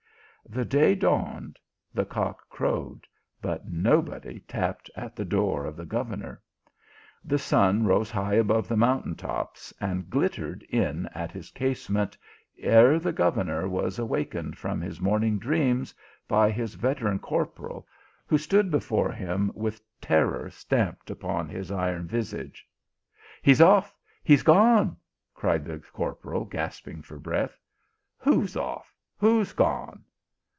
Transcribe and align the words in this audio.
The 0.49 0.65
day 0.65 0.95
dawned, 0.95 1.59
the 1.93 2.03
cock 2.03 2.49
crowed, 2.49 3.03
but 3.41 3.69
nobody 3.71 4.39
tapped 4.41 4.89
at 4.97 5.15
the 5.15 5.23
door 5.23 5.65
of 5.65 5.77
the 5.77 5.85
governor. 5.85 6.41
The 7.23 7.37
sun 7.39 7.85
rose 7.85 8.11
high 8.11 8.33
above 8.33 8.67
the 8.67 8.75
mountain 8.75 9.15
tops, 9.15 9.71
and 9.79 10.09
glittered 10.09 10.63
in 10.63 11.05
at 11.13 11.31
his 11.31 11.51
casement 11.51 12.17
ere 12.59 12.99
the 12.99 13.13
governor 13.13 13.69
was 13.69 13.97
awakened 13.99 14.57
from 14.57 14.81
his 14.81 14.99
morning 14.99 15.37
dreams 15.39 15.93
by 16.27 16.49
his 16.51 16.73
veteran 16.73 17.19
corporal, 17.19 17.87
who 18.27 18.37
stood 18.39 18.69
before 18.71 19.11
him 19.11 19.51
with 19.55 19.81
terror 20.01 20.49
stamped 20.49 21.09
upon 21.11 21.47
his 21.47 21.71
iron 21.71 22.07
visage." 22.07 22.67
He 23.43 23.51
s 23.51 23.61
off! 23.61 23.95
he 24.23 24.33
s 24.33 24.43
gone!" 24.43 24.97
cried 25.35 25.63
the 25.63 25.77
corporal, 25.93 26.43
gasp 26.45 26.87
ing 26.89 27.03
for 27.03 27.19
breath." 27.19 27.57
Who 28.17 28.43
s 28.45 28.55
off? 28.57 28.91
who 29.17 29.39
s 29.41 29.53
gone 29.53 30.03